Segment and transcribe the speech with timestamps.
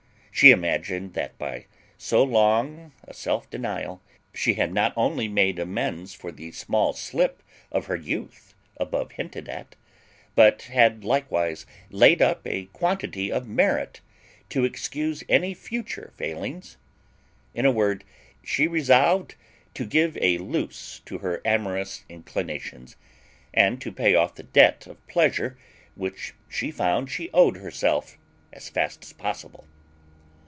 [0.33, 1.65] She imagined that by
[1.99, 4.01] so long a self denial
[4.33, 9.47] she had not only made amends for the small slip of her youth above hinted
[9.47, 9.75] at,
[10.33, 14.01] but had likewise laid up a quantity of merit
[14.49, 16.77] to excuse any future failings.
[17.53, 18.03] In a word,
[18.43, 19.35] she resolved
[19.75, 22.95] to give a loose to her amorous inclinations,
[23.53, 25.55] and to pay off the debt of pleasure
[25.93, 28.17] which she found she owed herself,
[28.51, 29.67] as fast as possible.